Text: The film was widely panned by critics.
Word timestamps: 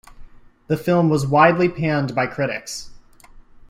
The 0.65 0.77
film 0.77 1.09
was 1.09 1.27
widely 1.27 1.69
panned 1.69 2.15
by 2.15 2.25
critics. 2.25 2.89